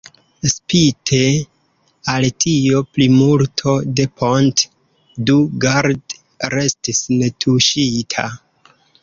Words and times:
Spite 0.51 1.17
al 2.13 2.25
tio, 2.45 2.81
plimulto 2.95 3.75
de 3.99 4.07
Pont 4.23 4.65
du 5.29 5.37
Gard 5.67 6.17
restis 6.57 7.05
netuŝita. 7.21 8.27